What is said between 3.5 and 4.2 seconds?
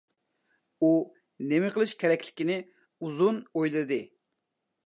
ئويلىدى.